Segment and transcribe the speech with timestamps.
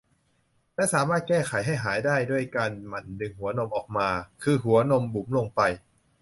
[0.75, 4.09] และสามารถแก้ไขให้หายได้ด้วยการหมั่นดึงหัวนมออกมา
[4.43, 5.61] คือหัวนมบุ๋มลงไป